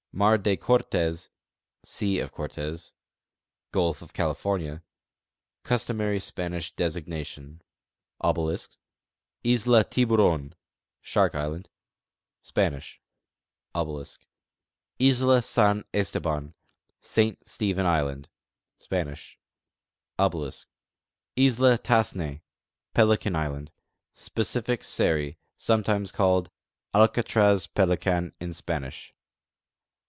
[0.13, 1.29] Mar de Cortez
[1.85, 2.93] (Sea of Cortez
[3.31, 4.83] = Gulf of California):
[5.63, 7.61] Customary Spanish designation.
[8.21, 10.51] tIslaTiburon
[10.99, 11.69] (Shark island):
[12.41, 13.01] Spanish.
[13.73, 14.17] t
[14.99, 16.55] Isla San Esteban
[16.99, 18.27] (Saint Stephen island):
[18.79, 19.39] Spanish.
[20.19, 22.41] t Isla Tas5s'ne
[22.93, 23.71] (Pelican island):
[24.13, 26.51] Specific Seri (sometimes called
[26.93, 29.13] Alcatraz— Pelican in Spanish).